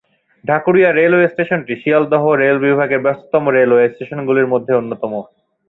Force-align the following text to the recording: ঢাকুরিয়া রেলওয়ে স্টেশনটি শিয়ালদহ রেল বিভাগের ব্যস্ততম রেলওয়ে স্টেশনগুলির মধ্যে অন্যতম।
ঢাকুরিয়া 0.45 0.89
রেলওয়ে 0.91 1.27
স্টেশনটি 1.27 1.73
শিয়ালদহ 1.81 2.23
রেল 2.33 2.57
বিভাগের 2.59 3.03
ব্যস্ততম 3.05 3.43
রেলওয়ে 3.49 3.85
স্টেশনগুলির 3.93 4.51
মধ্যে 4.53 4.73
অন্যতম। 4.73 5.13